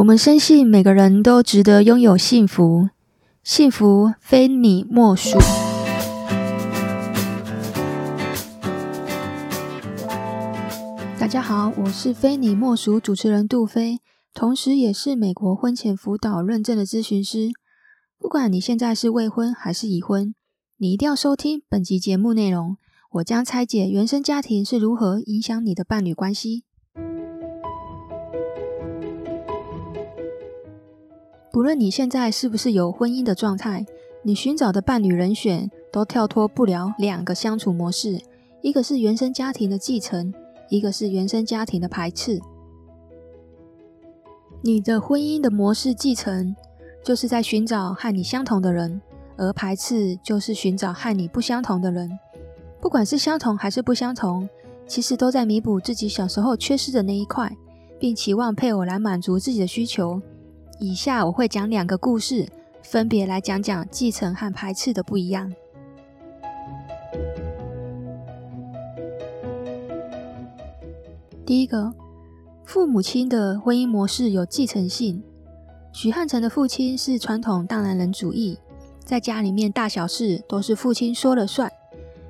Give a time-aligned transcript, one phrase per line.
[0.00, 2.88] 我们深信每个人都值得拥有幸福，
[3.44, 5.38] 幸福非你莫属。
[11.18, 13.98] 大家好，我是非你莫属主持人杜菲，
[14.32, 17.50] 同时也是美国婚前辅导认证的咨询师。
[18.18, 20.34] 不管你现在是未婚还是已婚，
[20.78, 22.78] 你一定要收听本集节目内容。
[23.10, 26.64] 我将拆解原生家庭是如何影响你的伴侣关系。
[31.52, 33.84] 不论你现在是不是有婚姻的状态，
[34.22, 38.20] 你寻找的伴侣人选都跳脱不了两个相处模式：
[38.62, 40.32] 一个是原生家庭的继承，
[40.68, 42.40] 一个是原生家庭的排斥。
[44.62, 46.54] 你的婚姻的模式继承，
[47.02, 49.00] 就是在寻找和你相同的人，
[49.36, 52.16] 而排斥就是寻找和你不相同的人。
[52.80, 54.48] 不管是相同还是不相同，
[54.86, 57.50] 其实都在弥补自己小时候缺失的那一块，
[57.98, 60.22] 并期望配偶来满足自己的需求。
[60.82, 62.48] 以下我会讲两个故事，
[62.82, 65.52] 分别来讲讲继承和排斥的不一样。
[71.44, 71.92] 第一个，
[72.64, 75.22] 父母亲的婚姻模式有继承性。
[75.92, 78.58] 许汉成的父亲是传统大男人主义，
[79.04, 81.70] 在家里面大小事都是父亲说了算，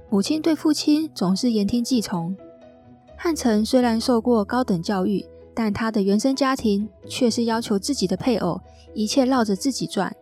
[0.08, 2.36] 母亲对父亲总是言听计从。
[3.16, 5.24] 汉成虽然受过高等教育，
[5.62, 8.58] 但他的原生家庭却是要求自己的配偶
[8.94, 10.16] 一切绕着自己转。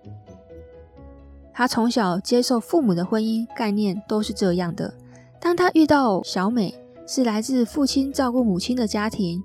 [1.53, 4.93] 他从小接受父母的婚姻概念都是这样的。
[5.41, 6.75] 当他遇到小美，
[7.07, 9.41] 是来自父亲照顾母亲的家庭，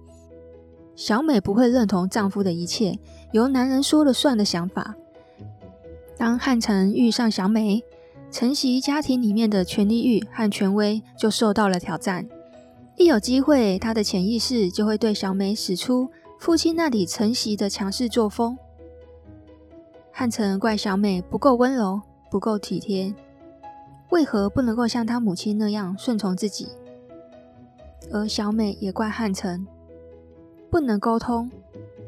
[0.96, 2.98] 小美不会认同丈夫的一切
[3.32, 4.96] 由男人说了算的想法。
[6.18, 7.84] 当汉城遇上小美，
[8.32, 12.28] 承袭家庭里面的权力欲和权威就受到了挑战。
[12.96, 18.58] 一有机会，他的潜意识就会对小美使出父亲那里承袭的强势作风。
[20.12, 22.00] 汉成怪小美不够温柔，
[22.30, 23.14] 不够体贴，
[24.12, 26.68] 为何不能够像他母亲那样顺从自己？
[28.12, 29.66] 而小美也怪汉成
[30.70, 31.50] 不能沟通，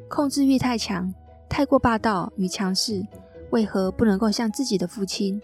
[0.08, 1.12] 控制欲太强，
[1.50, 3.04] 太过霸道与强势，
[3.50, 5.42] 为何不能够像自己的父亲？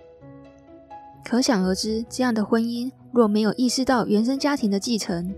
[1.24, 2.92] 可想而知，这样的婚姻。
[3.12, 5.34] 若没有意识到原生家庭的继承，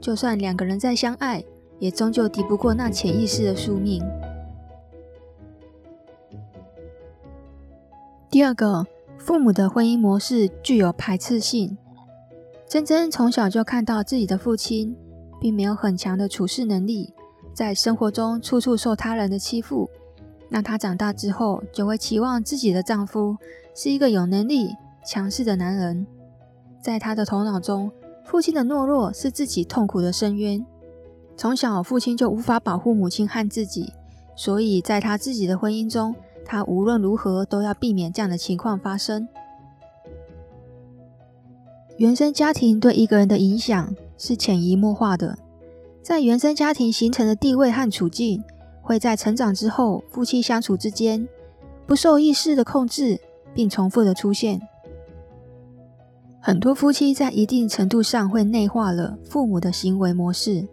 [0.00, 1.44] 就算两个人再相爱，
[1.78, 4.02] 也终究敌不过那潜意识的宿命。
[8.30, 8.86] 第二个，
[9.16, 11.76] 父母的婚姻模式具有排斥性。
[12.68, 14.94] 珍珍从小就看到自己的父亲
[15.40, 17.14] 并没有很强的处事能力，
[17.54, 19.88] 在生活中处处受他人的欺负。
[20.50, 23.36] 那她长大之后，就会期望自己的丈夫
[23.74, 26.06] 是一个有能力、强势的男人。
[26.80, 27.90] 在他的头脑中，
[28.24, 30.64] 父亲的懦弱是自己痛苦的深渊。
[31.36, 33.92] 从小，父亲就无法保护母亲和自己，
[34.36, 39.28] 所以在他自己的婚姻中，他无论如何都要避免这样的情况发生。
[41.96, 45.36] 原生家庭对一个人的影响是潜移默化的，
[46.02, 48.44] 在原生家庭形成的地位和处境，
[48.82, 51.28] 会在成长之后夫妻相处之间
[51.86, 53.20] 不受意识的控制，
[53.52, 54.67] 并重复的出现。
[56.48, 60.66] 很多夫妻在一定程度上会内化了父母的行为模式，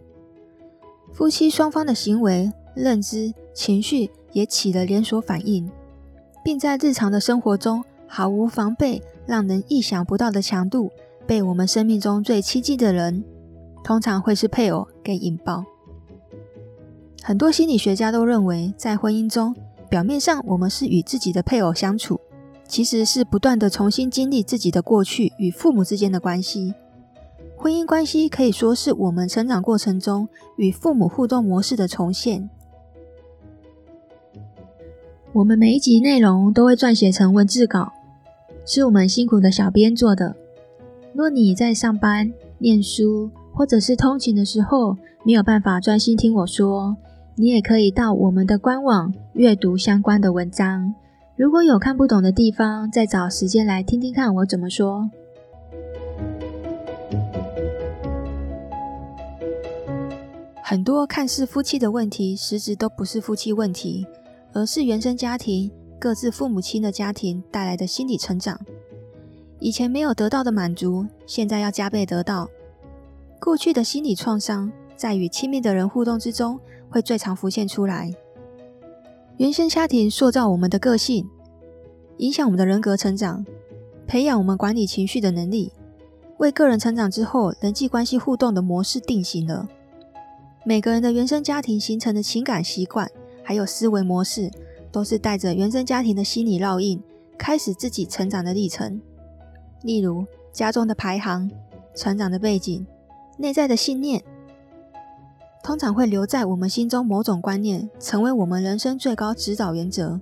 [1.12, 5.70] 夫妻双方的行为、认知、情绪也起了连锁反应，
[6.46, 10.90] 并在日常的生活中毫无防备，让人意想不到的强度
[11.28, 13.22] 被我们生命中最亲近的人，
[13.84, 15.66] 通常会是配偶给引爆。
[17.22, 19.54] 很多心理学家都认为，在婚姻中，
[19.90, 22.18] 表面上我们是与自己的配偶相处。
[22.68, 26.74] 其实是不断的重新经历自己的过去与父母之间的关系。
[27.56, 30.28] 婚姻关系可以说是我们成长过程中
[30.58, 32.50] 与父母互动模式的重现。
[35.34, 37.94] 我们每一集内容都会撰写成文字稿，
[38.66, 40.36] 是我们辛苦的小编做的。
[41.14, 46.98] 若你在上班、念书或者是通勤的时候没有办法专心听我说，
[47.36, 50.94] 你也可以到我们的官网阅读相关的文章。
[51.38, 55.10] 如果有看不懂的地方，再找时间来听听看我怎么说。
[60.64, 64.08] 很多看似夫妻的问题，实质都不是夫妻问题，
[64.54, 68.58] 而是原生家庭各自父母亲的家庭带来的心理成长。
[69.60, 72.50] 以前没有得到的满足，现在要加倍得到。
[73.42, 76.58] 过去的心理创伤，在与亲密的人互动之中，
[76.90, 78.10] 会最常浮现出来。
[79.38, 81.30] 原生家庭塑造我们的个性，
[82.20, 83.46] 影响我们的人格成长，
[84.08, 85.74] 培养我们管理情绪的能力，
[86.38, 89.68] 为个人成长之后人际关系互动的模式定型了。
[90.64, 93.12] 每个人的原生家庭形成的情感习惯
[93.44, 94.50] 还有思维模式，
[94.90, 97.04] 都是带着原生家庭的心理烙印，
[97.38, 99.02] 开始自己成长的历程。
[99.84, 101.52] 例如家中的排行、
[101.94, 102.88] 成长的背景、
[103.38, 104.24] 内在的信念，
[105.66, 110.22] 通常会留在我们心中某种观念，成为我们人生最高指导原则。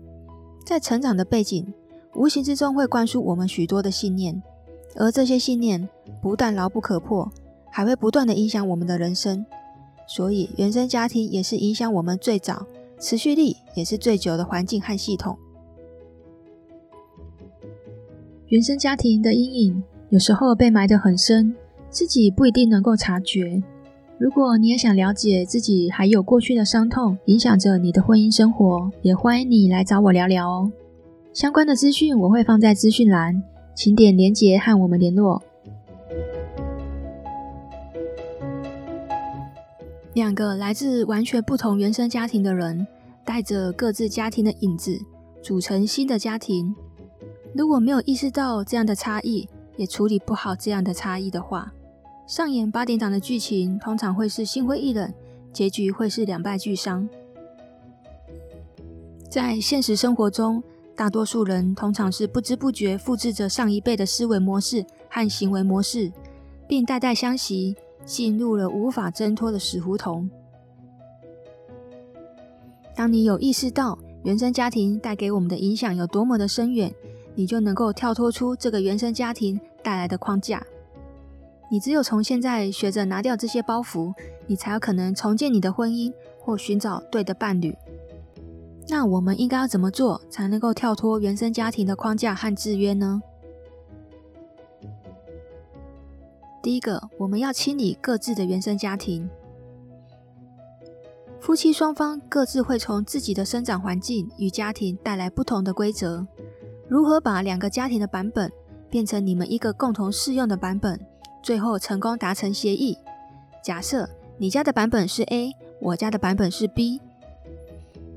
[0.65, 1.73] 在成长的背景，
[2.15, 4.41] 无形之中会灌输我们许多的信念，
[4.95, 5.89] 而这些信念
[6.21, 7.29] 不但牢不可破，
[7.69, 9.45] 还会不断地影响我们的人生。
[10.07, 12.65] 所以，原生家庭也是影响我们最早、
[12.97, 15.37] 持续力也是最久的环境和系统。
[18.47, 21.53] 原生家庭的阴影有时候被埋得很深，
[21.89, 23.61] 自己不一定能够察觉。
[24.19, 30.71] 如果你也想了解自己还有过去的伤痛影响着你的婚姻生活，也欢迎你来找我聊聊哦。
[31.33, 33.43] 相关的资讯我会放在资讯栏，
[33.75, 35.41] 请点连结和我们联络。
[40.13, 42.85] 两个来自完全不同原生家庭的人，
[43.25, 44.95] 带着各自家庭的影子，
[45.41, 46.73] 组成新的家庭。
[47.55, 51.73] 如果没有意识到这样的差异，也处理不好这样的差异的话，
[52.25, 55.13] 上演八点档的剧情通常会是心灰意冷，
[55.51, 57.07] 结局会是两败俱伤。
[59.29, 60.63] 在现实生活中，
[60.95, 66.11] 大多数人通常是不知不觉复制着上一辈的思维模式和行为模式，
[66.67, 67.75] 并代代相袭。
[68.05, 70.29] 进入了无法挣脱的死胡同。
[72.93, 76.93] 当你有意识到原生家庭带给我们的影响有多么的深远，
[77.33, 80.61] 你就能够跳脱出这个原生家庭带来的框架。
[81.73, 84.13] 你只有从现在学着拿掉这些包袱，
[84.45, 87.75] 你才有可能重建你的婚姻或寻找对的伴侣。
[88.87, 93.19] 那我们应该要怎么做才能够跳脱原生家庭的框架和制约呢？
[96.61, 99.27] 第一个，我们要清理各自的原生家庭。
[101.39, 106.27] 夫妻双方各自会从自己的生长环境与家庭带来不同的规则。
[106.87, 108.51] 如何把两个家庭的版本
[108.91, 111.03] 变成你们一个共同适用的版本，
[111.43, 112.97] 最后成功达成协议？
[113.61, 116.99] 假设你家的版本是 A，我家的版本是 B，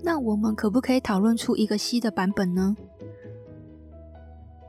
[0.02, 2.76] 那我们可不可以讨论出一个 C 的版本呢？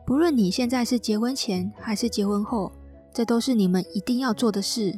[0.05, 2.71] 不论你现在是结婚前还是结婚后。
[3.13, 4.95] 这都是你们一定要做的事。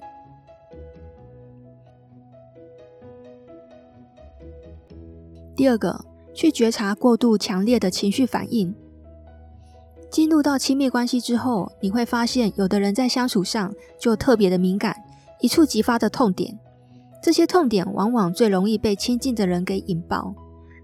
[5.56, 6.04] 第二个，
[6.34, 8.76] 去觉察过度强烈的情绪反应。
[10.10, 14.96] 进入到亲密关系之后，你会发现，有的人在相处上就特别的敏感，
[15.40, 16.58] 一触即发的痛点。
[17.22, 20.34] 这些痛点往往最容易被亲近的人给引爆。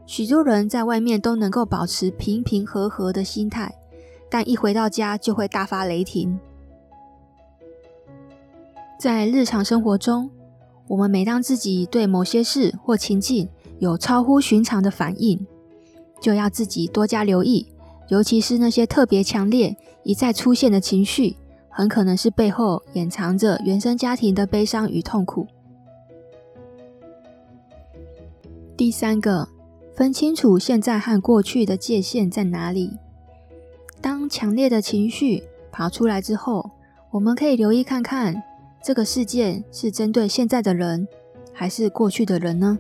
[0.06, 3.74] 许多人在外面都能够保持平平和和的心态，
[4.30, 6.39] 但一回到家就会大发雷霆。
[9.00, 10.30] 在日常生活中，
[10.88, 13.50] 我们每当自己对某些事或情境
[13.80, 15.48] 有超乎寻常的反应，
[16.22, 17.66] 就要自己多加留意，
[18.07, 21.36] 尤其是那些特别强烈、一再出现的情绪，
[21.69, 25.48] 很可能是背后掩藏着原生家庭的悲伤与痛苦。
[28.78, 29.48] 第三个，
[29.96, 32.92] 分清楚现在和过去的界限在哪里。
[34.02, 36.72] 当强烈的情绪跑出来之后，
[37.12, 38.44] 我们可以留意看看。
[38.84, 41.08] 这个事件是针对现在的人，
[41.51, 42.78] 还是过去的人呢？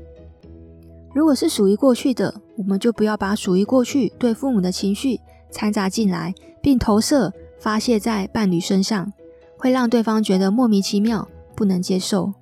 [1.15, 5.17] 如果是属于过去的，我们就不要把属于过去对父母的情绪
[5.49, 9.13] 掺杂进来，并投射发泄在伴侣身上，
[9.57, 11.25] 会让对方觉得莫名其妙，
[11.55, 12.33] 不能接受。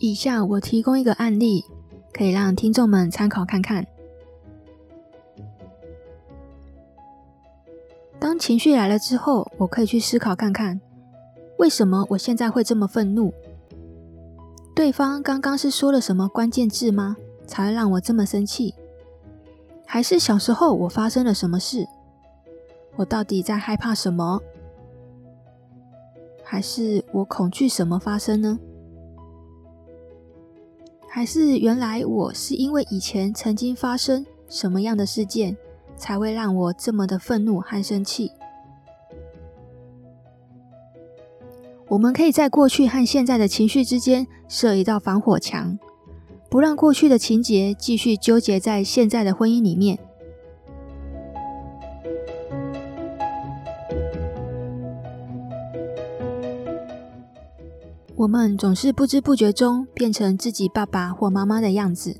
[0.00, 1.64] 以下我提供一个案例，
[2.12, 3.86] 可以让听众们参考看看。
[8.18, 10.78] 当情绪来了之后，我可以去思考看看，
[11.56, 13.32] 为什么我现在会这么愤怒？
[14.74, 17.16] 对方刚刚是说了什么关键字吗？
[17.46, 18.74] 才让我这么生气？
[19.86, 21.86] 还是小时候我发生了什么事？
[22.96, 24.40] 我到底在害怕什么？
[26.42, 28.58] 还是我恐惧什么发生呢？
[31.08, 35.56] 还是原来我是因为以前曾经发生什么样的事件？
[35.96, 38.32] 才会让我这么的愤怒和生气。
[41.94, 45.78] 我们可以在过去和现在的情绪之间设一道防火墙，
[46.50, 49.96] 不让过去的情节继续纠结在现在的婚姻里面。
[58.16, 62.16] 我们总是不知不觉中变成自己爸爸或妈妈的样子。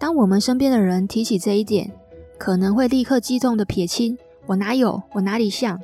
[0.00, 1.92] 当我们身边的人提起这一点，
[2.36, 5.80] 可能会立刻激动的撇清，我哪有，我哪里像？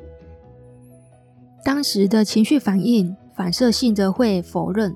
[1.64, 4.95] 当时的情绪反应反射性的会否认，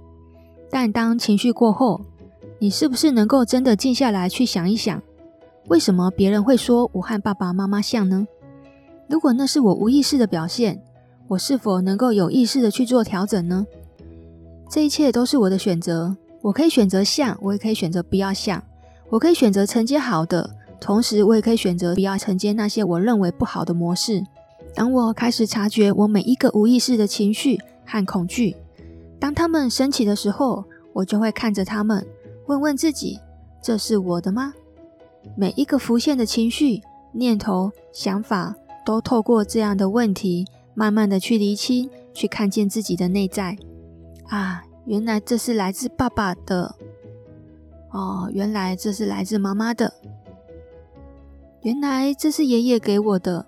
[0.71, 2.01] 但当情绪过后，
[2.59, 5.01] 你是不是能够真的静下来去想一想，
[5.69, 8.27] 为什么别人会说我和爸爸妈妈像呢？
[9.09, 10.83] 如果那是我无意识的表现，
[11.29, 13.65] 我是否能够有意识的去做调整呢？
[14.69, 18.61] 这一切都是我的选择，我可以选择像，我也可以选择不要像，
[19.11, 24.25] 我可以选择承接好的，同时我也可以选择不要承接那些我认为不好的模式。
[24.77, 28.55] 当我开始察觉我每一个无意识的情绪和恐惧，
[29.19, 32.07] 当他们升起的时候，我就会看着他们，
[32.47, 33.19] 问问自己：
[33.63, 34.53] 这是我的吗？
[35.35, 38.55] 每一个浮现的情绪、念头、想法。
[38.85, 43.59] 都透过这样的问题，慢慢的去厘清，去看见自己的内在。
[44.29, 46.73] 啊，原来这是来自爸爸的。
[47.91, 49.93] 哦，原来这是来自妈妈的。
[51.63, 53.45] 原来这是爷爷给我的。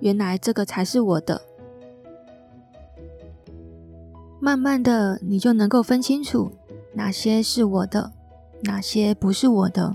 [0.00, 1.42] 原来这个才是我的。
[4.40, 6.52] 慢慢的，你就能够分清楚
[6.94, 8.12] 哪些是我的，
[8.62, 9.94] 哪些不是我的。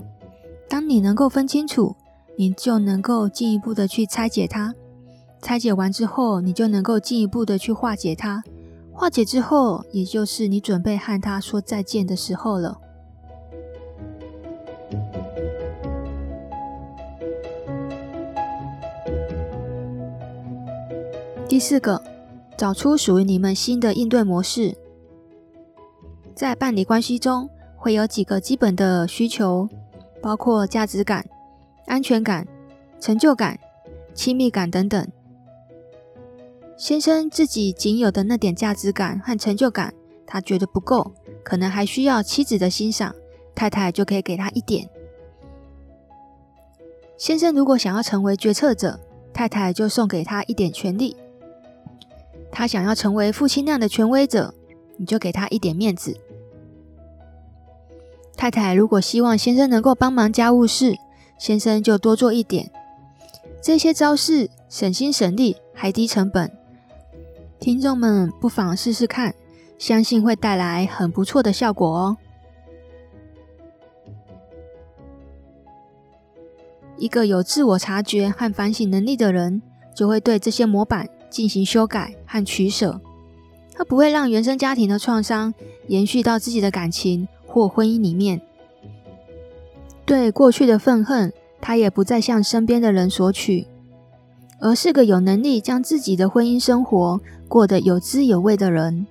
[0.68, 1.96] 当你能够分清楚。
[2.34, 4.74] 你就能够进一步的去拆解它，
[5.42, 8.42] 拆解完之后，你就能够进一步的去化解它，
[8.90, 12.80] 化解之后，也就是你准备和它说再见的时候了。
[21.52, 22.02] 第四个，
[22.56, 24.74] 找出属于你们新的应对模式。
[26.34, 29.68] 在伴侣关系中，会有几个基本的需求，
[30.22, 31.26] 包括价值感。
[31.84, 32.48] 安全感、
[32.98, 33.60] 成就感、
[34.14, 35.06] 亲密感等等。
[36.78, 39.92] 先生自己仅有的那点价值感和成就感，
[40.26, 41.12] 他觉得不够，
[41.44, 43.14] 可能还需要妻子的欣赏，
[43.54, 44.88] 太太就可以给他一点。
[47.18, 48.98] 先生如果想要成为决策者，
[49.34, 51.14] 太太就送给他一点权力。
[52.52, 54.54] 他想要成为父亲那样的权威者，
[54.98, 56.16] 你就给他一点面子。
[58.36, 60.96] 太太如果希望先生能够帮忙家务事，
[61.38, 62.70] 先生就多做一点，
[63.62, 66.52] 这些招式省心省力还低成本，
[67.58, 69.34] 听众们不妨试试看，
[69.78, 72.16] 相信会带来很不错的效果哦。
[76.98, 79.62] 一个有自我察觉和反省能力的人，
[79.94, 83.00] 就会对这些模板进行修改和取舍，
[83.74, 85.52] 他不会让原生家庭的创伤
[85.88, 88.40] 延续到自己的感情或婚姻里面。
[90.04, 93.66] 对过去的愤恨，他也不再向身边的人索取，
[94.60, 99.06] 而是个有能力将自己的婚姻生活过得有滋有味的人。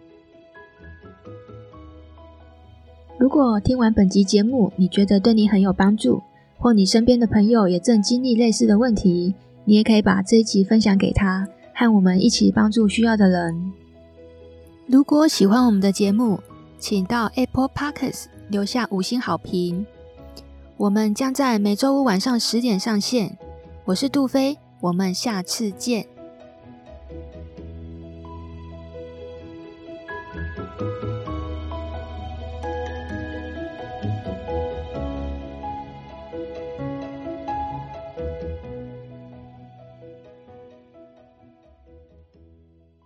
[3.18, 6.22] 如果听完本集节目，你觉得对你很有帮助，
[6.58, 9.34] 或你身边的朋友也正经历类似的问题，
[9.66, 11.48] 你也可以把这一集分享给他，
[11.82, 13.74] 和我们一起帮助需要的人。
[14.86, 16.40] 如果喜欢我们的节目，
[16.78, 19.84] 请到 Apple Podcast 留下五星好评。
[20.78, 23.36] 我们将在每周五晚上十点上线。
[23.84, 26.06] 我是杜飞，我们下次见。